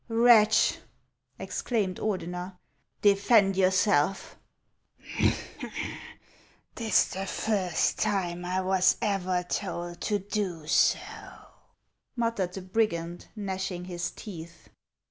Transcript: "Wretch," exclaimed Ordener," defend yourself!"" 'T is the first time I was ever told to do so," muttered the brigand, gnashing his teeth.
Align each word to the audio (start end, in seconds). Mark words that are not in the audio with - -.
"Wretch," 0.07 0.79
exclaimed 1.37 1.97
Ordener," 1.99 2.57
defend 3.03 3.55
yourself!"" 3.55 4.35
'T 5.15 5.27
is 6.79 7.07
the 7.09 7.27
first 7.27 7.99
time 7.99 8.43
I 8.43 8.61
was 8.61 8.97
ever 8.99 9.43
told 9.43 10.01
to 10.01 10.17
do 10.17 10.65
so," 10.65 10.97
muttered 12.15 12.53
the 12.53 12.63
brigand, 12.63 13.27
gnashing 13.35 13.85
his 13.85 14.09
teeth. 14.09 14.69